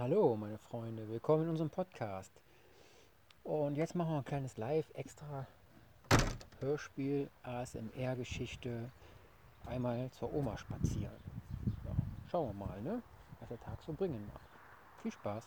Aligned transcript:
Hallo, 0.00 0.34
meine 0.34 0.56
Freunde, 0.56 1.06
willkommen 1.10 1.42
in 1.42 1.50
unserem 1.50 1.68
Podcast. 1.68 2.32
Und 3.44 3.76
jetzt 3.76 3.94
machen 3.94 4.12
wir 4.12 4.16
ein 4.16 4.24
kleines 4.24 4.56
Live-Extra 4.56 5.46
Hörspiel 6.58 7.28
ASMR-Geschichte 7.42 8.90
einmal 9.66 10.10
zur 10.12 10.32
Oma 10.32 10.56
spazieren. 10.56 11.12
Ja, 11.84 11.92
schauen 12.30 12.48
wir 12.48 12.66
mal, 12.66 12.80
ne? 12.80 13.02
was 13.40 13.50
der 13.50 13.60
Tag 13.60 13.76
so 13.84 13.92
bringen 13.92 14.26
mag. 14.32 14.40
Viel 15.02 15.12
Spaß! 15.12 15.44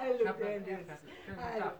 Hallo 0.00 0.14
Ich 0.22 0.26
hab 0.28 0.38
das 0.38 0.64
Dennis. 0.64 0.88
Hallo. 1.38 1.72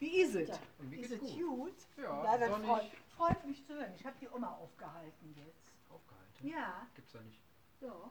Wie 0.00 0.20
ist 0.22 0.34
es? 0.34 0.50
Mir 0.80 0.98
Ist 0.98 1.12
es 1.12 1.20
gut. 1.20 1.74
Ja, 1.96 2.38
sonnig. 2.48 2.66
freut, 2.66 2.90
freut 3.16 3.46
mich 3.46 3.64
zu 3.64 3.74
hören. 3.74 3.92
Ich 3.94 4.04
habe 4.04 4.16
die 4.20 4.28
Oma 4.28 4.56
aufgehalten 4.56 5.32
jetzt. 5.36 5.72
Aufgehalten? 5.88 6.48
Ja, 6.48 6.86
Gibt's 6.96 7.12
doch 7.12 7.22
nicht. 7.22 7.40
doch. 7.80 8.10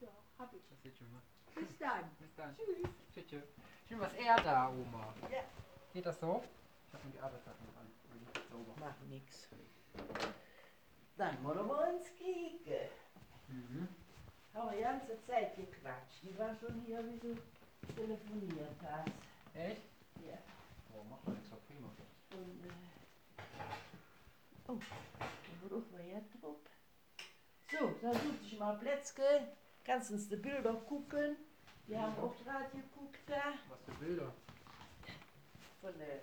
Doch, 0.00 0.22
hab 0.38 0.52
ich. 0.52 0.68
Das 0.68 0.82
sieht 0.82 0.98
schon 0.98 1.12
mal. 1.12 1.22
Bis 1.54 1.78
dann. 1.78 2.10
Bis 2.18 2.34
dann. 2.34 2.56
Tschüss. 2.56 3.26
Tschüss. 3.28 3.44
Schön 3.88 4.00
was 4.00 4.12
er 4.14 4.36
da, 4.42 4.68
Oma. 4.68 5.14
Ja. 5.30 5.44
Geht 5.92 6.04
das 6.06 6.18
so? 6.18 6.42
Ich 6.88 6.94
hab 6.94 7.04
mir 7.04 7.12
die 7.12 7.20
Arbeitssachen 7.20 7.66
an. 7.78 7.86
die 8.12 8.18
nicht 8.18 8.50
Sauber. 8.50 8.74
Mach 8.80 9.00
nix. 9.08 9.48
Dann 11.16 11.44
wollen 11.44 11.66
wir 11.66 11.94
uns 11.94 12.06
kicken. 12.16 12.88
Mhm. 13.48 13.88
Haben 14.52 14.70
wir 14.70 14.76
die 14.76 14.82
ganze 14.82 15.22
Zeit 15.26 15.54
gequatscht. 15.56 16.22
Die 16.22 16.36
war 16.36 16.54
schon 16.56 16.80
hier, 16.82 17.06
wie 17.06 17.18
du 17.18 17.36
telefoniert 17.94 18.76
hast. 18.82 19.12
Echt? 19.54 19.82
Ja. 20.26 20.38
Oh, 20.92 21.04
mach 21.08 21.22
mal 21.24 21.34
nichts, 21.34 21.50
war 21.50 21.58
prima. 21.66 21.88
Und, 22.32 22.64
äh, 22.64 22.72
oh, 24.68 24.78
da 25.18 25.62
wird 25.62 25.72
auch 25.72 25.90
mal 25.92 26.24
drauf. 26.40 26.56
So, 27.70 27.94
dann 28.00 28.14
such 28.14 28.38
dich 28.42 28.58
mal 28.58 28.78
Plätzke. 28.78 29.22
Kannst 29.84 30.10
uns 30.10 30.28
die 30.28 30.36
Bilder 30.36 30.74
gucken. 30.74 31.36
Wir 31.86 32.00
haben 32.00 32.18
auch 32.18 32.34
gerade 32.42 32.68
geguckt 32.70 33.20
da. 33.26 33.54
Was 33.68 33.82
für 33.84 34.04
Bilder. 34.04 34.32
Von 35.80 35.98
der. 35.98 36.22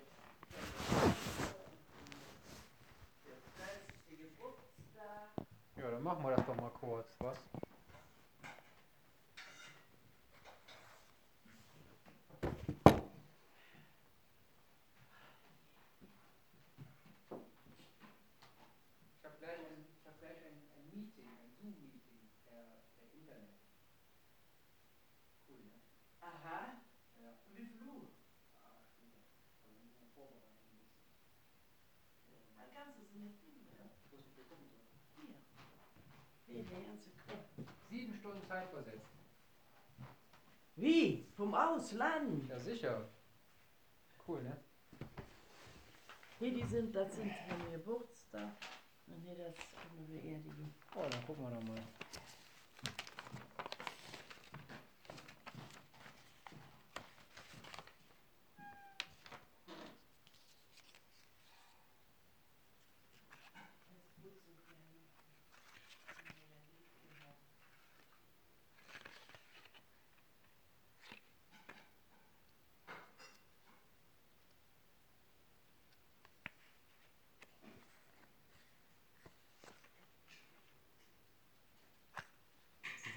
Ja, 5.76 5.92
dann 5.92 6.04
machen 6.04 6.24
wir 6.24 6.36
das 6.36 6.46
doch 6.46 6.56
mal 6.56 6.70
kurz, 6.70 7.16
was? 7.20 7.38
Ich 19.20 19.26
habe 19.26 19.36
gleich 19.40 19.60
ein, 19.60 19.84
ich 20.00 20.06
hab 20.08 20.20
gleich 20.20 20.38
ein, 20.46 20.64
ein 20.72 20.86
Meeting, 20.94 21.28
ein 21.28 21.52
Zoom-Meeting 21.60 22.32
per, 22.46 22.88
per 22.96 23.12
Internet. 23.12 23.60
Cool, 25.50 25.68
ne? 25.68 25.76
Aha. 26.22 26.80
Ja. 27.20 27.36
Wie 27.52 27.66
viel 27.66 27.84
Uhr? 27.84 28.08
Ah, 28.64 28.80
stimmt. 28.88 29.20
Aber 29.60 29.74
dann 29.76 29.84
müssen 29.84 30.00
wir 30.00 30.16
vorbereiten 30.16 30.64
ein 30.64 30.80
bisschen. 30.80 31.12
Dann 32.56 32.72
kannst 32.72 32.72
du 32.72 32.72
es 32.72 32.72
nicht 32.72 32.72
tun. 32.72 32.72
Ja, 32.72 32.72
ich 32.72 32.72
muss 32.72 32.72
nicht 32.72 32.72
gucken 32.72 32.72
so. 32.72 32.72
Hier. 32.72 32.72
Hier, 32.72 32.72
der 32.72 32.72
ganze 32.72 33.02
Kopf. 33.02 33.03
Sieben 37.90 38.14
Stunden 38.16 38.44
Zeit 38.48 38.70
versetzt. 38.70 39.06
Wie? 40.76 41.28
Vom 41.36 41.54
Ausland? 41.54 42.50
Ja, 42.50 42.60
sicher. 42.60 43.08
Cool, 44.28 44.42
ne? 44.44 44.58
Hier, 46.40 46.54
die 46.54 46.64
sind, 46.64 46.96
das 46.96 47.16
sind 47.16 47.32
von 47.48 47.72
Geburtstag. 47.72 48.52
Und 49.08 49.22
hier, 49.22 49.36
das 49.36 49.56
von 49.56 49.98
der 49.98 50.20
Beerdigung. 50.20 50.74
Oh, 50.96 51.06
dann 51.10 51.26
gucken 51.26 51.44
wir 51.44 51.52
doch 51.52 51.64
mal. 51.68 51.82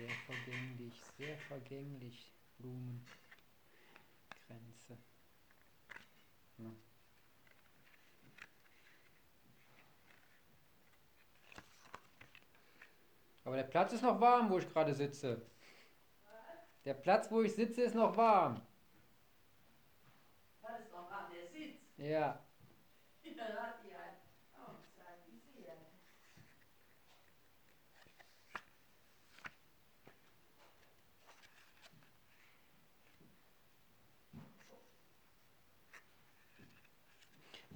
sehr 0.07 0.15
vergänglich, 0.27 1.03
sehr 1.19 1.37
vergänglich, 1.39 2.33
Blumengrenze. 2.59 3.07
Ja. 6.59 6.71
Aber 13.45 13.57
der 13.57 13.65
Platz 13.65 13.93
ist 13.93 14.03
noch 14.03 14.21
warm, 14.21 14.51
wo 14.51 14.59
ich 14.59 14.69
gerade 14.69 14.95
sitze. 14.95 15.43
Der 16.85 16.95
Platz, 16.95 17.31
wo 17.31 17.43
ich 17.43 17.55
sitze, 17.55 17.83
ist 17.83 17.95
noch 17.95 18.17
warm. 18.17 18.63
Der 20.63 20.69
Platz 20.69 20.81
ist 20.85 20.93
noch 20.93 21.11
warm, 21.11 21.33
der 21.33 21.49
Sitz. 21.49 21.81
Ja. 21.97 22.46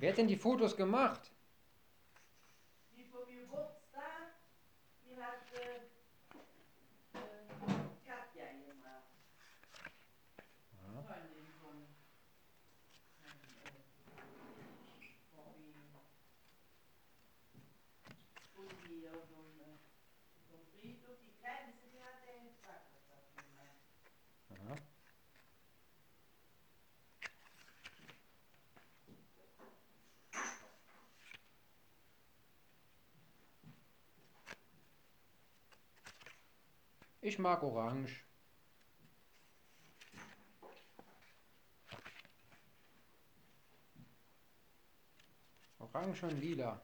Wer 0.01 0.13
hat 0.13 0.19
denn 0.19 0.29
die 0.29 0.39
Fotos 0.39 0.79
gemacht? 0.79 1.31
Ich 37.31 37.39
mag 37.39 37.63
Orange. 37.63 38.25
Orange 45.79 46.25
und 46.25 46.41
lila. 46.41 46.81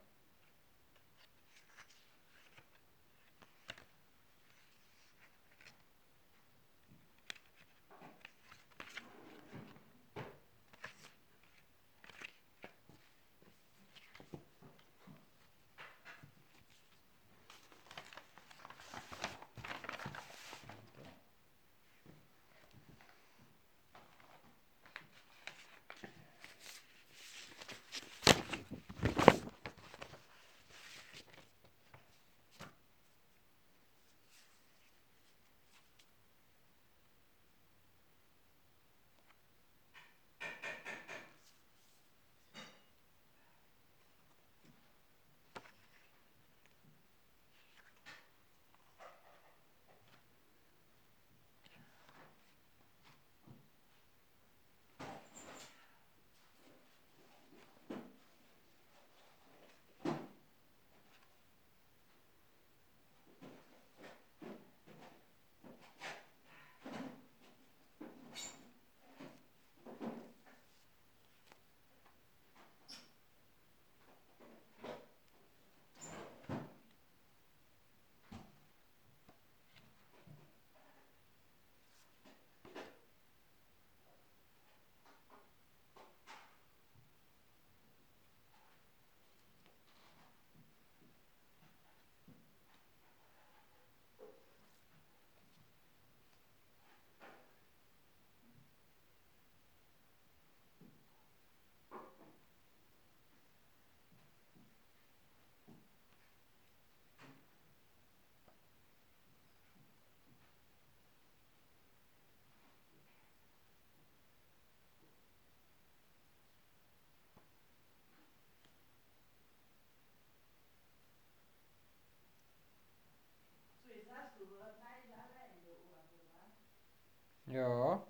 Ja. 127.46 128.02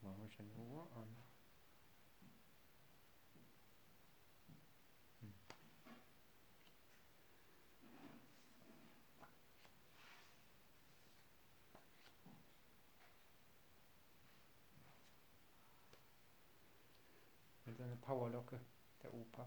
Machen 0.00 0.26
ich 0.26 0.34
schon 0.34 0.48
die 0.48 0.56
Uhr 0.56 0.88
an. 0.96 1.16
Hm. 5.20 5.34
Mit 17.66 17.78
Powerlocke, 17.96 18.58
der 19.02 19.12
Opa. 19.12 19.46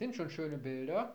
Sind 0.00 0.16
schon 0.16 0.30
schöne 0.30 0.56
Bilder. 0.56 1.14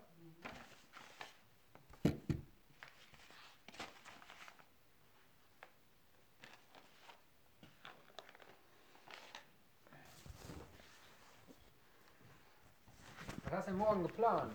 Was 13.46 13.54
hast 13.54 13.66
du 13.66 13.72
denn 13.72 13.80
morgen 13.80 14.04
geplant? 14.04 14.54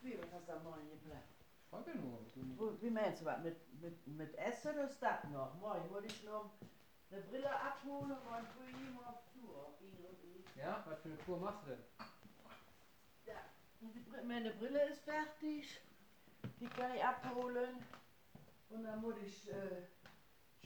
Wie, 0.00 0.18
was 0.18 0.32
hast 0.32 0.48
du 0.48 0.52
am 0.52 0.62
Morgen 0.64 0.88
geplant? 0.88 1.22
Frage 1.68 1.98
nur. 1.98 2.80
Wie 2.80 2.88
meinst 2.88 3.20
du 3.20 3.26
was? 3.26 3.42
Mit, 3.42 3.82
mit, 3.82 4.06
mit 4.06 4.34
Essen 4.38 4.72
oder 4.72 4.84
ist 4.88 5.02
das 5.02 5.24
noch? 5.24 5.54
Morgen 5.60 5.90
wollte 5.90 6.06
ich 6.06 6.24
noch 6.24 6.50
eine 7.10 7.20
Brille 7.20 7.50
abholen 7.50 8.12
und 8.12 8.18
früh 8.56 8.70
immer 8.88 9.10
auf 9.10 9.20
Tour. 9.34 9.76
ihn 9.82 9.98
ich. 10.46 10.56
Ja, 10.56 10.82
was 10.88 10.98
für 11.02 11.10
eine 11.10 11.18
Tour 11.18 11.38
machst 11.40 11.62
du 11.64 11.72
denn? 11.72 11.84
Ja, 13.26 13.36
und 13.36 13.42
die, 13.46 13.73
Br- 13.73 13.73
meine 14.26 14.50
Brille 14.54 14.88
ist 14.90 15.02
fertig. 15.04 15.80
Die 16.60 16.66
kann 16.68 16.94
ich 16.94 17.02
abholen. 17.04 17.84
Und 18.70 18.84
dann 18.84 19.00
muss 19.00 19.14
ich 19.24 19.48
äh, 19.50 19.82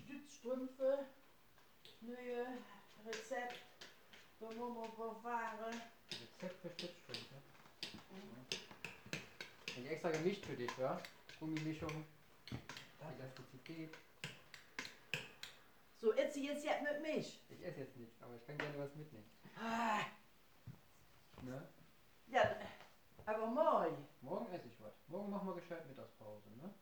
Stützstrümpfe, 0.02 1.06
neue 2.00 2.46
Rezept 3.06 3.58
für 4.38 4.50
Momo 4.54 4.84
verfahren. 4.96 5.80
Rezept 6.10 6.60
für 6.62 6.70
Stützstrümpfe. 6.70 7.34
Bin 9.74 9.84
ich 9.84 9.90
extra 9.90 10.10
gemischt 10.10 10.44
für 10.46 10.56
dich, 10.56 10.76
wa? 10.78 11.00
Gummimischung, 11.38 12.04
Elastizität. 13.00 13.94
So, 16.00 16.14
jetzt 16.14 16.36
jetzt 16.36 16.64
jetzt 16.64 16.82
mit 16.82 17.02
mich. 17.02 17.40
Ich 17.48 17.64
esse 17.64 17.80
jetzt 17.80 17.96
nicht, 17.96 18.12
aber 18.22 18.34
ich 18.36 18.46
kann 18.46 18.58
gerne 18.58 18.78
was 18.78 18.94
mitnehmen. 18.94 19.30
Ah, 19.60 20.00
Ne? 21.42 21.68
ja, 22.26 22.56
aber 23.28 23.46
morgen. 23.46 24.06
Morgen 24.22 24.52
esse 24.52 24.68
ich 24.68 24.80
was. 24.80 24.94
Morgen 25.08 25.30
machen 25.30 25.48
wir 25.48 25.54
gescheit 25.54 25.86
Mittagspause, 25.86 26.48
ne? 26.56 26.72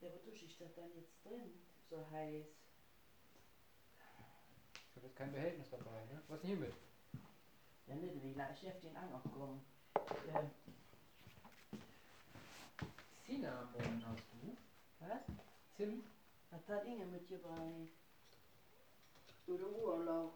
Ja, 0.00 0.08
wo 0.12 0.18
tue 0.18 0.32
ich 0.32 0.58
das 0.58 0.74
dann 0.74 0.90
jetzt 0.94 1.24
drin? 1.24 1.60
So 1.88 1.98
heiß. 2.10 2.46
Ich 4.90 4.96
habe 4.96 5.06
jetzt 5.06 5.16
kein 5.16 5.32
Behältnis 5.32 5.70
dabei, 5.70 6.04
ne? 6.06 6.22
Was 6.28 6.36
ist 6.36 6.42
denn 6.42 6.50
hiermit? 6.50 6.74
Ja, 7.86 7.94
nicht, 7.94 8.22
wie 8.22 8.34
lange 8.34 8.54
ich 8.54 8.80
den 8.80 8.96
angekommen. 8.96 9.64
Ja, 10.26 10.50
Cinnamon 13.24 14.04
hast 14.06 14.24
du? 14.32 14.56
was? 14.98 15.36
Zimt? 15.76 16.04
Was 16.50 16.68
hat 16.68 16.84
Inge 16.84 17.06
mitgebracht? 17.06 17.88
Für 19.44 19.56
den 19.56 19.74
Urlaub. 19.74 20.34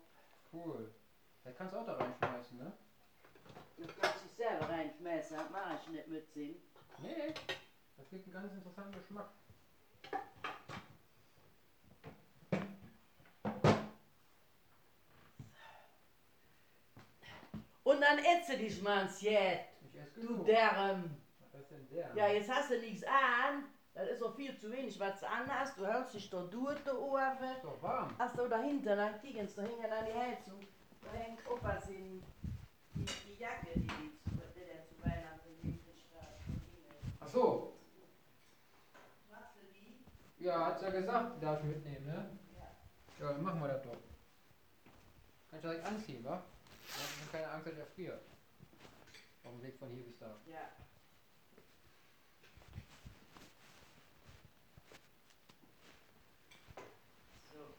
Cool. 0.53 0.95
Das 1.43 1.57
kannst 1.57 1.75
du 1.75 1.79
auch 1.79 1.87
da 1.87 1.95
reinschmeißen, 1.95 2.59
ne? 2.59 2.73
Du 3.77 3.87
kannst 4.01 4.25
dich 4.25 4.33
selber 4.37 4.69
reinschmeißen, 4.69 5.37
das 5.37 5.51
mache 5.51 5.79
ich 5.83 5.89
nicht 5.91 6.09
mit 6.09 6.33
Sinn. 6.33 6.57
Nee. 6.99 7.35
Das 7.97 8.09
gibt 8.11 8.25
einen 8.25 8.33
ganz 8.33 8.53
interessanten 8.53 8.93
Geschmack. 8.93 9.31
Und 17.83 18.01
dann 18.01 18.19
ätze 18.19 18.57
dich 18.57 18.83
mal 18.83 19.03
ins 19.03 19.21
Jet, 19.21 19.61
Ich 19.83 19.95
esse 20.01 20.21
du. 20.21 20.43
Derm. 20.43 21.17
Was 21.53 21.61
ist 21.61 21.71
denn 21.71 21.89
der? 21.91 22.11
Ja, 22.15 22.29
jetzt 22.29 22.51
hast 22.51 22.71
du 22.71 22.79
nichts 22.81 23.05
an. 23.05 23.65
Das 23.93 24.09
ist 24.09 24.23
auch 24.23 24.35
viel 24.35 24.59
zu 24.59 24.73
wenig, 24.73 24.99
was 24.99 25.21
du 25.21 25.29
anhast. 25.29 25.79
Du 25.79 25.87
hältst 25.87 26.15
dich 26.15 26.29
da 26.29 26.43
durch, 26.43 26.83
der 26.83 26.99
Ohren. 26.99 27.37
Ist 27.55 27.63
doch 27.63 27.81
warm. 27.83 28.13
Ach 28.19 28.35
so, 28.35 28.49
dahinter, 28.49 28.97
dann 28.97 29.21
kriegen 29.21 29.47
sie 29.47 29.55
da 29.55 29.63
hängen 29.63 29.93
an 29.93 30.07
die 30.07 30.15
Heizung. 30.15 30.61
Da 31.03 31.13
hängt 31.13 31.47
Opas 31.49 31.89
in 31.91 32.23
die, 32.95 33.05
die 33.05 33.41
Jacke, 33.41 33.69
die 33.75 33.81
die 33.83 33.87
die 33.87 34.61
der 34.61 34.85
zu 34.87 34.95
Weihnachten 35.03 35.81
hat. 36.15 36.33
Ach 37.21 37.29
so. 37.29 37.77
Machst 39.31 39.57
du 39.57 39.67
die? 39.73 40.45
Ja, 40.45 40.67
hat's 40.67 40.83
ja 40.83 40.91
gesagt, 40.91 41.43
darf 41.43 41.61
ich 41.61 41.67
mitnehmen, 41.67 42.07
ne? 42.07 42.39
Ja. 42.57 43.27
Ja, 43.27 43.33
dann 43.33 43.43
machen 43.43 43.61
wir 43.61 43.69
das 43.69 43.83
doch. 43.83 43.93
Kann 45.51 45.59
ich 45.59 45.61
direkt 45.61 45.87
anziehen, 45.87 46.25
wa? 46.25 46.43
Ich 46.87 47.21
habe 47.21 47.31
keine 47.33 47.49
Angst, 47.53 47.67
dass 47.67 47.73
ich 47.75 47.81
erfriere. 47.81 48.21
Auf 49.45 49.53
dem 49.53 49.63
Weg 49.63 49.79
von 49.79 49.91
hier 49.91 50.05
bis 50.05 50.19
da. 50.19 50.27
Ja. 50.47 50.71
So. 57.53 57.75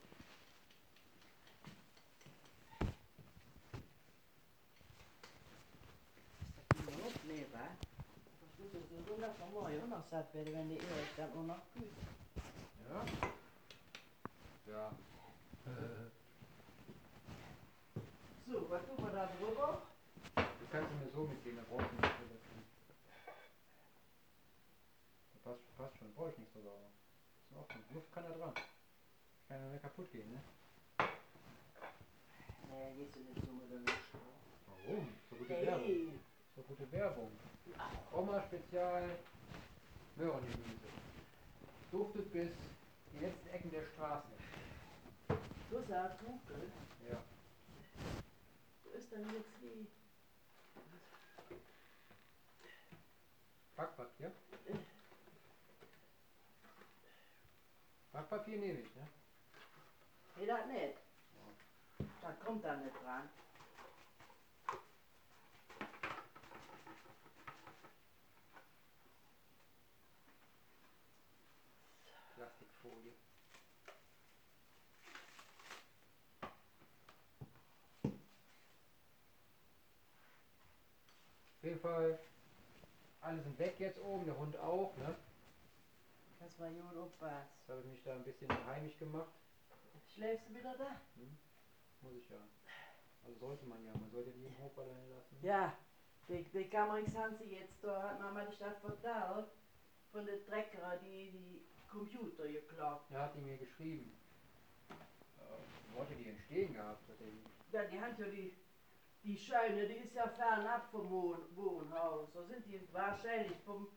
Ist 6.46 6.58
das 6.58 6.86
nur 6.86 7.06
noch? 7.06 7.24
Nee, 7.26 7.46
wa? 7.52 7.68
Das 8.42 8.52
muss 8.60 8.74
ich 8.74 9.08
so 9.08 9.18
noch 9.18 9.36
von 9.36 9.54
morgen 9.54 9.82
auch 9.84 9.88
noch 9.88 9.95
satt 10.10 10.34
wenn 10.34 10.70
die 10.70 10.76
Ehe 10.76 11.08
dann 11.18 11.32
auch 11.32 11.44
noch 11.44 11.62
kühlt. 11.74 11.92
Ja? 12.90 13.06
Ja. 14.68 14.92
So, 18.48 18.70
was 18.70 18.82
tun 18.86 18.98
wir 18.98 19.12
da 19.12 19.30
drüber? 19.40 19.82
Du 20.36 20.66
kannst 20.72 20.92
mir 20.92 21.12
so 21.14 21.24
mitgehen, 21.26 21.58
da 21.58 21.64
brauchst 21.70 21.92
du 21.92 21.96
tun. 21.98 22.30
Das 25.34 25.42
passt, 25.44 25.78
passt 25.78 25.98
schon, 25.98 26.14
brauche 26.14 26.30
ich 26.32 26.38
nichts 26.38 26.56
aber 26.56 26.76
Ist 27.40 27.52
in 27.52 27.58
Ordnung. 27.58 27.84
Luft 27.94 28.14
kann 28.14 28.24
da 28.24 28.30
dran. 28.32 28.54
Kann 29.48 29.60
ja 29.60 29.70
nicht 29.72 29.82
kaputt 29.82 30.12
gehen, 30.12 30.32
ne? 30.32 30.42
Nee, 32.70 32.96
gehst 32.98 33.16
du 33.16 33.20
nicht 33.22 33.46
so 33.46 33.52
mit 33.54 33.72
der 33.72 33.80
Luft. 33.80 34.10
Warum? 34.68 35.08
So 35.30 35.36
gute 35.38 35.50
Werbung. 35.50 35.84
Hey! 35.86 36.10
So 36.56 36.62
gute 36.64 36.92
Werbung. 36.92 37.32
Oma 38.12 38.42
Spezial 38.48 39.18
Möhrengemüse. 40.16 40.88
Duftet 41.92 42.32
bis 42.32 42.52
die 43.14 43.20
letzten 43.20 43.48
Ecken 43.50 43.72
der 43.72 43.86
Straße. 43.94 44.28
Du 45.70 45.82
sagst 45.88 46.20
Kuchen. 46.20 46.72
Ja. 47.10 47.22
Wo 48.84 48.90
ist 48.92 49.12
denn 49.12 49.30
jetzt 49.34 49.52
die? 49.62 49.88
Backpapier? 53.76 54.32
Backpapier 58.14 58.58
nehme 58.58 58.80
ich, 58.80 58.96
ne? 58.96 59.08
Nee, 60.38 60.46
das 60.46 60.66
nicht. 60.68 60.98
Da 62.22 62.32
kommt 62.44 62.64
da 62.64 62.76
nicht 62.78 62.96
dran. 63.04 63.30
Plastikfolie. 72.36 73.14
Auf 81.58 81.65
jeden 81.76 81.82
Fall, 81.82 82.20
alle 83.22 83.42
sind 83.42 83.60
weg 83.60 83.76
jetzt 83.80 84.00
oben, 84.00 84.26
der 84.26 84.38
Hund 84.38 84.58
auch, 84.58 84.96
ne? 84.98 85.16
Das 86.40 86.60
war 86.60 86.70
Jon 86.70 86.98
Opas. 86.98 87.44
Jetzt 87.60 87.70
habe 87.70 87.82
ich 87.82 87.88
mich 87.88 88.04
da 88.04 88.14
ein 88.14 88.24
bisschen 88.24 88.50
heimisch 88.68 88.98
gemacht. 88.98 89.34
Schläfst 90.14 90.48
du 90.48 90.56
wieder 90.56 90.76
da? 90.78 91.02
Muss 92.02 92.14
ich 92.14 92.30
ja. 92.30 92.38
Also 93.26 93.40
sollte 93.40 93.66
man 93.66 93.84
ja, 93.84 93.92
man 93.94 94.10
sollte 94.12 94.32
die 94.32 94.46
im 94.46 94.58
Hof 94.60 94.78
allein 94.78 95.10
lassen. 95.10 95.38
Ja, 95.42 95.74
die, 96.30 96.44
die 96.44 96.70
Kamerix 96.70 97.16
haben 97.16 97.36
sie 97.38 97.56
jetzt, 97.56 97.84
da 97.84 98.04
hat 98.04 98.22
Mama 98.22 98.46
die 98.46 98.56
Stadt 98.56 98.80
verteilt, 98.80 99.48
von 100.12 100.26
den 100.26 100.46
Trecker, 100.46 101.00
die 101.04 101.32
die 101.32 101.66
Computer 101.90 102.48
geklappt. 102.48 103.12
Er 103.12 103.24
hat 103.24 103.36
die 103.36 103.42
mir 103.42 103.58
geschrieben. 103.58 104.16
Äh, 105.40 105.98
Worte, 105.98 106.16
die 106.16 106.30
entstehen 106.30 106.74
gehabt 106.74 107.02
die. 107.20 107.76
Ja, 107.76 107.84
die 107.86 108.00
haben 108.00 108.16
ja 108.18 108.28
die, 108.28 108.56
die 109.26 109.38
Scheune, 109.38 109.88
die 109.88 109.96
ist 109.96 110.14
ja 110.14 110.28
fernab 110.28 110.90
vom 110.92 111.10
Wohn 111.10 111.40
Wohnhaus. 111.56 112.32
Da 112.34 112.44
sind 112.44 112.66
die 112.68 112.80
wahrscheinlich 112.94 113.58
vom, 113.66 113.88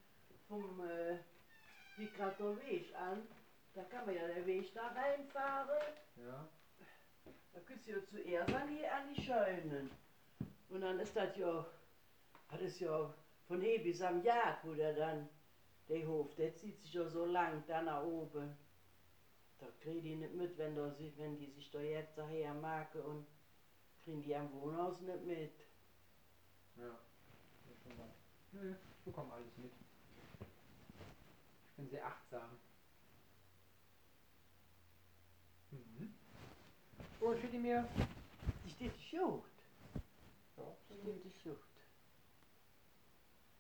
vom 0.49 0.81
äh, 0.81 1.19
der 1.99 2.59
Weg 2.61 2.95
an. 2.97 3.27
Da 3.75 3.85
kann 3.85 4.07
man 4.07 4.15
ja 4.15 4.27
den 4.27 4.47
Weg 4.47 4.73
da 4.75 4.89
reinfahren. 4.89 5.93
Ja. 6.17 6.49
Da 7.53 7.61
du 7.87 7.93
ja 7.93 8.05
zuerst 8.07 8.55
an 8.55 8.69
die, 8.69 8.87
an 8.87 9.15
die 9.15 9.23
Scheunen. 9.23 9.91
Und 10.71 10.81
dann 10.81 10.99
ist 10.99 11.15
das 11.15 11.37
ja, 11.37 11.67
das 12.51 12.61
ist 12.63 12.81
ja 12.81 13.13
von 13.47 13.61
hier 13.61 13.83
bis 13.83 14.01
am 14.01 14.23
Jag, 14.23 14.59
wo 14.63 14.75
der 14.75 14.95
dann, 14.95 15.29
der 15.89 16.07
Hof, 16.07 16.35
der 16.37 16.55
zieht 16.57 16.81
sich 16.81 16.95
ja 16.95 17.07
so 17.07 17.27
lang 17.27 17.63
da 17.67 17.83
nach 17.83 18.03
oben. 18.03 18.57
Da 19.59 19.67
kriegen 19.81 20.03
die 20.03 20.17
nicht 20.17 20.35
mit, 20.35 20.57
wenn, 20.57 20.75
da, 20.75 20.95
wenn 21.17 21.37
die 21.37 21.51
sich 21.51 21.71
da 21.71 21.81
jetzt 21.81 22.17
daher 22.17 22.55
machen 22.55 23.01
und 23.03 23.27
kriegen 24.09 24.23
die 24.23 24.35
am 24.35 24.51
Wohnhaus 24.55 24.99
nicht 25.03 25.25
mit. 25.27 25.53
Ja. 26.77 26.97
Das 27.67 27.77
ist 27.77 27.83
schon 27.83 27.99
mal. 27.99 28.09
Nö, 28.53 28.75
ich 28.97 29.05
bekomme 29.05 29.35
alles 29.35 29.55
mit. 29.59 29.71
Ich 31.69 31.77
bin 31.77 31.91
sehr 31.91 32.07
achtsam. 32.07 32.59
Mhm. 35.71 36.15
Oh, 37.21 37.37
steht 37.37 37.53
die 37.53 37.59
mir? 37.59 37.87
Die 38.65 38.71
steht 38.71 38.95
gut. 39.11 39.45
Ja, 40.57 40.63
Die 40.89 41.11
in 41.11 41.23
die 41.23 41.31
Schlucht. 41.43 41.69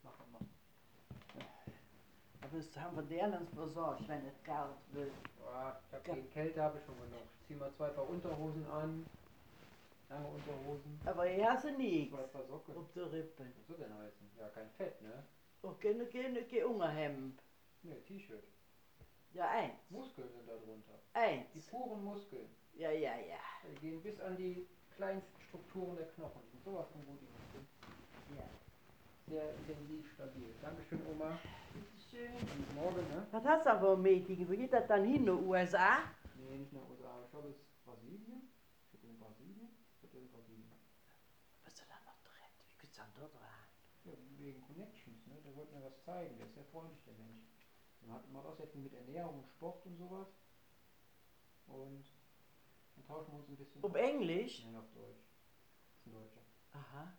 Machen 0.02 0.24
wir. 0.32 1.44
Aber 2.40 2.56
das 2.56 2.76
haben 2.78 2.96
wir 2.96 3.02
die 3.02 3.20
anderen 3.20 3.48
versorgt, 3.48 4.08
wenn 4.08 4.24
es 4.24 4.42
kalt 4.44 4.70
wird. 4.92 5.12
Ja, 5.44 5.78
ich 5.86 5.94
hab 5.94 6.04
gegen 6.04 6.30
Kälte 6.30 6.62
habe 6.62 6.78
ich 6.78 6.84
schon 6.86 6.96
genug. 6.96 7.20
Ich 7.42 7.48
zieh 7.48 7.54
mal 7.54 7.70
zwei 7.74 7.90
Paar 7.90 8.08
Unterhosen 8.08 8.66
an. 8.70 9.04
Lange 10.08 10.26
Unterhosen. 10.28 11.00
Aber 11.04 11.26
hier 11.26 11.50
hast 11.50 11.64
du 11.64 11.72
nichts 11.72 12.16
Paar 12.32 12.44
Socken. 12.44 12.76
auf 12.76 12.92
der 12.94 13.12
Rippen. 13.12 13.52
Was 13.58 13.66
soll 13.66 13.76
denn 13.76 13.94
heißen? 13.98 14.30
Ja, 14.38 14.48
kein 14.48 14.70
Fett, 14.70 15.00
ne? 15.02 15.24
Auch 15.62 15.78
keine, 15.78 16.06
keine, 16.06 16.44
keine 16.44 16.66
Unterhemd. 16.68 17.42
Ne, 17.82 18.02
T-Shirt. 18.04 18.44
Ja, 19.34 19.48
eins. 19.50 19.90
Muskeln 19.90 20.28
sind 20.32 20.48
da 20.48 20.56
drunter. 20.56 20.98
Die 21.14 21.18
Eins. 21.18 21.66
puren 21.66 22.02
Muskeln. 22.02 22.48
Ja, 22.74 22.90
ja, 22.90 23.16
ja. 23.18 23.38
Die 23.70 23.80
gehen 23.80 24.02
bis 24.02 24.18
an 24.20 24.36
die 24.36 24.66
kleinsten 24.96 25.40
Strukturen 25.42 25.96
der 25.96 26.06
Knochen. 26.08 26.40
Die 26.46 26.50
sind 26.52 26.64
sowas 26.64 26.88
von 26.90 27.04
gut, 27.04 27.18
die 27.20 27.26
Muskeln. 27.26 27.66
ja. 28.36 28.44
Sehr 29.28 29.54
intensiv, 29.56 30.10
stabil. 30.14 30.54
Dankeschön, 30.62 31.00
Oma. 31.12 31.38
Bitteschön. 31.74 32.32
Bis 32.34 32.74
morgen, 32.74 32.96
ne? 33.10 33.26
Was 33.30 33.44
hast 33.44 33.66
du 33.66 33.70
aber 33.72 33.96
Meeting? 33.96 34.48
Wo 34.48 34.52
geht 34.56 34.72
das 34.72 34.86
dann 34.86 35.04
hin, 35.04 35.16
in 35.16 35.24
die 35.26 35.30
USA? 35.44 35.98
Nee, 36.36 36.56
nicht 36.56 36.72
nach 36.72 36.80
USA. 36.88 37.20
Ich 37.24 37.30
glaube, 37.30 37.48
es 37.48 37.56
ist 37.56 37.84
Brasilien. 37.84 38.50
Ich 38.86 38.94
hatte 38.94 39.06
in 39.06 39.18
Brasilien. 39.20 39.68
Ich 39.98 40.02
hatte 40.08 40.16
in 40.16 40.30
Brasilien. 40.30 40.72
Bist 41.64 41.78
du 41.78 41.82
dann 41.86 42.04
noch 42.06 42.18
drin? 42.24 42.48
Wie 42.70 42.78
geht's 42.80 42.96
dann 42.96 43.12
dort 43.20 43.34
ran? 43.34 43.68
Ja, 44.04 44.12
wegen 44.48 44.62
Connections, 44.62 45.26
ne? 45.26 45.36
Der 45.44 45.54
wollte 45.54 45.74
mir 45.74 45.84
was 45.84 46.02
zeigen. 46.02 46.36
Der 46.38 46.46
ist 46.46 46.54
sehr 46.54 46.64
freundlich, 46.64 47.02
der 47.04 47.14
Mensch. 47.14 47.38
Der 48.02 48.14
hat 48.14 48.24
immer 48.26 48.44
aussetzen 48.44 48.82
mit 48.82 48.94
Ernährung 48.94 49.40
und 49.40 49.48
Sport 49.48 49.84
und 49.86 49.96
sowas. 49.96 50.28
Und 51.66 52.04
dann 52.96 53.04
tauschen 53.04 53.32
wir 53.32 53.38
uns 53.40 53.48
ein 53.48 53.56
bisschen. 53.56 53.84
Auf 53.84 53.94
Englisch? 53.94 54.64
Nein, 54.64 54.76
auf 54.76 54.90
Deutsch. 54.94 55.28
Das 55.84 56.00
ist 56.00 56.06
ein 56.06 56.12
Deutscher. 56.12 56.40
Aha. 56.72 57.12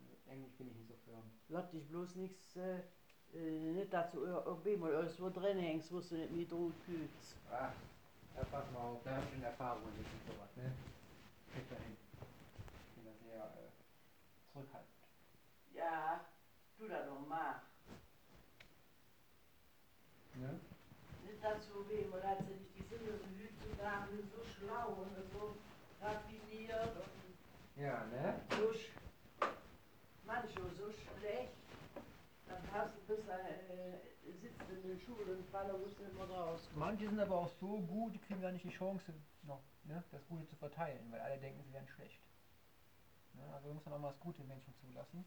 Mit 0.00 0.26
Englisch 0.28 0.54
bin 0.56 0.68
ich 0.68 0.76
nicht 0.76 0.88
so 0.88 0.96
firm. 0.96 1.24
Lass 1.48 1.70
dich 1.70 1.88
bloß 1.88 2.16
nichts, 2.16 2.56
äh, 2.56 2.82
äh, 3.32 3.72
nicht 3.72 3.92
dazu 3.92 4.26
OB 4.26 4.76
mal 4.76 4.94
alles 4.94 5.20
wo 5.20 5.30
drin 5.30 5.58
hängst, 5.58 5.92
wo 5.92 6.00
du 6.00 6.16
nicht 6.16 6.32
mit 6.32 6.52
drauf 6.52 6.72
fühlst. 6.84 7.36
Ah, 7.50 7.72
da 8.34 8.44
pass 8.44 8.70
mal 8.72 8.80
auf. 8.80 9.02
Da 9.02 9.12
habe 9.12 9.24
ich 9.24 9.32
schon 9.32 9.42
Erfahrung 9.42 9.82
mit 9.84 9.94
und 10.04 10.34
sowas, 10.34 10.56
ne? 10.56 10.72
Krieg 11.52 11.70
da 11.70 11.76
hin. 11.76 11.96
Ich 12.88 12.94
bin 12.94 13.04
da 13.06 13.12
sehr 13.24 13.44
äh, 13.44 14.52
zurückhaltend. 14.52 14.90
Ja, 15.72 16.26
das 16.88 17.06
doch 17.06 17.26
mal. 17.26 17.62
Ne? 20.34 20.60
Nicht 21.24 21.42
dazu 21.42 21.80
OB 21.80 22.10
mal, 22.10 22.20
dass 22.20 22.38
sie 22.46 22.52
nicht 22.52 22.74
die 22.76 22.82
sind 22.82 23.06
so 23.06 23.36
heutzutage 23.76 24.08
so 24.30 24.44
schlau 24.44 24.88
und 25.02 25.32
so 25.32 25.56
raffiniert 26.00 26.96
und 26.96 27.82
Ja, 27.82 28.04
ne? 28.06 28.40
so, 28.50 28.72
manchmal 30.24 30.70
so 30.70 30.90
schlecht. 30.92 31.52
Dann 32.46 32.62
hast 32.72 32.94
du 32.94 33.14
bis 33.14 33.26
äh, 33.28 33.98
sitzt 34.40 34.60
in 34.70 34.88
der 34.88 34.98
Schule 35.04 35.36
und 35.36 35.50
Falle 35.50 35.76
musst 35.78 35.98
immer 36.00 36.24
raus. 36.30 36.68
Manche 36.74 37.08
sind 37.08 37.18
aber 37.18 37.36
auch 37.36 37.50
so 37.60 37.80
gut, 37.80 38.14
die 38.14 38.18
kriegen 38.18 38.40
gar 38.40 38.52
nicht 38.52 38.64
die 38.64 38.70
Chance, 38.70 39.12
noch 39.42 39.60
ne, 39.84 40.02
das 40.12 40.24
Gute 40.28 40.46
zu 40.46 40.56
verteilen, 40.56 41.10
weil 41.10 41.20
alle 41.20 41.38
denken, 41.38 41.62
sie 41.64 41.72
wären 41.72 41.88
schlecht. 41.88 42.20
Ne, 43.34 43.42
also 43.52 43.72
muss 43.74 43.84
man 43.84 43.94
auch 43.94 43.98
mal 43.98 44.10
das 44.10 44.20
Gute 44.20 44.42
Menschen 44.44 44.74
zulassen. 44.80 45.24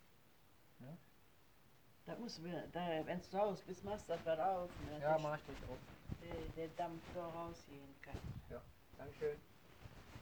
Da 2.10 2.16
du, 2.40 2.44
wieder- 2.44 2.66
da, 2.74 3.06
wenn 3.06 3.22
du 3.22 3.38
Hause 3.38 3.64
bist, 3.68 3.84
machst 3.84 4.10
du 4.10 4.14
das 4.14 4.22
wieder 4.22 4.50
auf. 4.50 4.70
Ne? 4.88 5.00
Ja, 5.00 5.16
mach 5.20 5.38
ich 5.38 5.44
das 5.46 5.70
auch. 5.70 5.78
der, 6.20 6.34
der 6.56 6.68
Dampf 6.70 7.04
da 7.14 7.28
rausgehen 7.28 7.94
kann. 8.02 8.18
Dankeschön. 8.98 9.38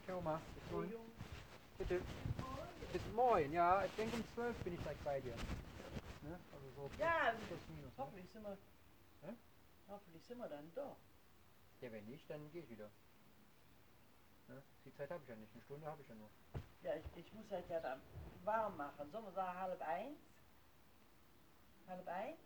Ciao, 0.04 0.20
Ma. 0.20 0.38
Bis 0.54 0.70
morgen. 0.70 0.92
Bitte. 1.78 2.02
Bis 2.92 3.02
morgen, 3.14 3.52
ja. 3.52 3.84
Ich 3.86 3.94
denke 3.96 4.16
um 4.16 4.24
12 4.34 4.56
bin 4.64 4.74
ich 4.74 4.82
gleich 4.82 4.98
bei 4.98 5.18
dir. 5.20 5.34
Ne? 6.22 6.38
Also 6.52 6.66
so 6.76 6.90
Ja, 6.98 7.32
plus 7.48 7.60
minus. 7.70 7.84
Ne? 7.84 7.92
hoffentlich 7.96 8.30
sind 8.32 8.42
wir, 8.42 8.58
Hä? 9.22 9.32
hoffentlich 9.88 10.24
sind 10.26 10.38
wir 10.38 10.48
dann 10.48 10.70
da. 10.74 10.94
Ja, 11.80 11.90
wenn 11.92 12.04
nicht, 12.04 12.28
dann 12.28 12.50
gehe 12.52 12.62
ich 12.64 12.68
wieder. 12.68 12.90
Ne? 14.48 14.62
Die 14.84 14.92
Zeit 14.94 15.10
habe 15.10 15.22
ich 15.22 15.28
ja 15.30 15.36
nicht. 15.36 15.52
Eine 15.54 15.62
Stunde 15.62 15.86
habe 15.86 16.02
ich 16.02 16.08
ja 16.08 16.14
noch. 16.16 16.30
Ja, 16.82 16.92
ich, 16.96 17.24
ich 17.24 17.32
muss 17.32 17.50
halt 17.50 17.66
ja 17.70 17.80
dann 17.80 18.02
warm 18.44 18.76
machen. 18.76 19.10
Sollen 19.10 19.24
wir 19.24 19.32
sagen 19.32 19.58
halb 19.58 19.80
eins? 19.80 20.18
Halb 21.88 22.08
eins? 22.08 22.38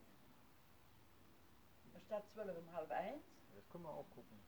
Statt 2.07 2.24
zwölf 2.33 2.57
um 2.57 2.72
halb 2.72 2.90
eins, 2.90 3.22
Das 3.55 3.68
können 3.70 3.85
wir 3.85 3.90
auch 3.90 4.09
gucken. 4.11 4.38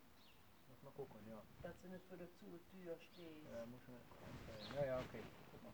Muss 0.69 0.83
mal 0.83 0.91
gucken, 0.93 1.21
ja. 1.29 1.43
dass 1.63 1.75
du 1.81 1.89
nicht 1.89 2.05
vor 2.07 2.17
der 2.19 2.29
Tür 2.39 2.97
stehst. 2.99 3.47
Ja, 3.53 3.65
muss 3.67 3.81
einstellen. 3.89 4.75
Ja, 4.77 4.87
ja, 4.87 4.99
okay. 4.99 5.23
Guck 5.51 5.63
mal. 5.63 5.73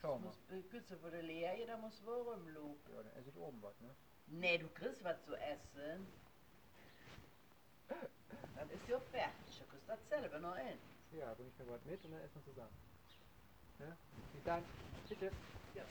Schau 0.00 0.18
mal. 0.18 0.32
Muss 0.50 0.70
Gütze 0.70 0.96
vor 0.98 1.10
der 1.10 1.22
Leer, 1.22 1.66
da 1.66 1.76
muss 1.76 2.04
wohl 2.04 2.22
rumlaufen. 2.22 2.92
Ja, 2.94 3.02
dann 3.02 3.12
esse 3.12 3.28
ich 3.28 3.36
oben 3.36 3.62
was, 3.62 3.78
ne? 3.80 3.94
Nee, 4.28 4.58
du 4.58 4.68
kriegst 4.68 5.04
was 5.04 5.22
zu 5.24 5.34
essen. 5.36 6.06
Dann 8.56 8.70
ist 8.70 8.88
ja 8.88 8.98
fertig. 8.98 9.58
Du 9.58 9.66
kriegst 9.66 9.88
das 9.88 9.98
selber 10.08 10.38
noch 10.38 10.56
in. 10.56 11.18
Ja, 11.18 11.34
bring 11.34 11.48
ich 11.48 11.58
mir 11.58 11.70
was 11.72 11.84
mit 11.84 12.04
und 12.04 12.12
dann 12.12 12.20
essen 12.20 12.34
wir 12.34 12.44
zusammen. 12.44 12.76
Ja? 13.78 13.96
Bis 14.32 14.44
dann. 14.44 14.64
Bitte. 15.08 15.30
Ja. 15.74 15.82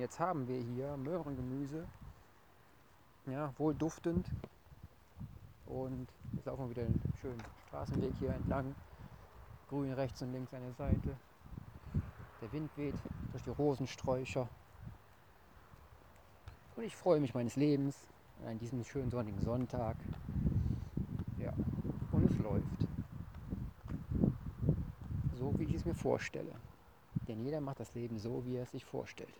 Jetzt 0.00 0.18
haben 0.18 0.48
wir 0.48 0.58
hier 0.58 0.96
Möhrengemüse. 0.96 1.86
Ja, 3.26 3.52
wohl 3.58 3.74
duftend. 3.74 4.26
Und 5.66 6.08
jetzt 6.32 6.46
laufen 6.46 6.64
wir 6.64 6.70
wieder 6.70 6.84
den 6.84 7.00
schönen 7.20 7.42
Straßenweg 7.68 8.14
hier 8.18 8.30
entlang. 8.30 8.74
Grün 9.68 9.92
rechts 9.92 10.22
und 10.22 10.32
links 10.32 10.52
an 10.54 10.62
der 10.62 10.72
Seite. 10.72 11.16
Der 12.40 12.52
Wind 12.52 12.70
weht 12.76 12.96
durch 13.30 13.44
die 13.44 13.50
Rosensträucher. 13.50 14.48
Und 16.76 16.84
ich 16.84 16.96
freue 16.96 17.20
mich 17.20 17.34
meines 17.34 17.56
Lebens 17.56 17.96
an 18.46 18.58
diesem 18.58 18.82
schönen 18.84 19.10
sonnigen 19.10 19.40
Sonntag. 19.40 19.96
Ja, 21.38 21.52
und 22.10 22.24
es 22.24 22.38
läuft. 22.38 22.88
So 25.38 25.56
wie 25.58 25.64
ich 25.64 25.74
es 25.74 25.84
mir 25.84 25.94
vorstelle. 25.94 26.52
Denn 27.28 27.44
jeder 27.44 27.60
macht 27.60 27.80
das 27.80 27.94
Leben 27.94 28.18
so, 28.18 28.44
wie 28.46 28.56
er 28.56 28.62
es 28.62 28.70
sich 28.70 28.84
vorstellt. 28.84 29.34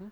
So, 0.00 0.06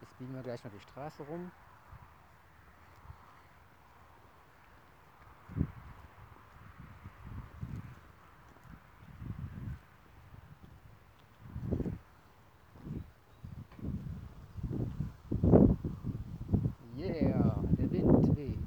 jetzt 0.00 0.18
biegen 0.18 0.34
wir 0.34 0.42
gleich 0.42 0.62
noch 0.64 0.72
die 0.72 0.80
Straße 0.80 1.22
rum. 1.22 1.50
Yeah, 16.96 17.62
der 17.78 17.92
Wind 17.92 18.36
weht. 18.36 18.58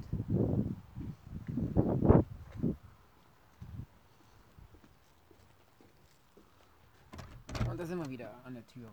Und 7.70 7.77
da 7.77 7.77
sind 7.88 8.00
wir 8.00 8.10
wieder 8.10 8.34
an 8.44 8.54
der 8.54 8.68
Türe. 8.68 8.92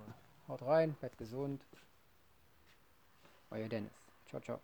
Haut 0.49 0.63
rein, 0.63 0.95
bleibt 0.95 1.19
gesund. 1.19 1.67
Euer 3.51 3.69
Dennis. 3.69 3.93
Ciao, 4.27 4.41
ciao. 4.41 4.61